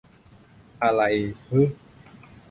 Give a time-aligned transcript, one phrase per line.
[0.83, 1.01] อะไร
[1.47, 1.61] ฮึ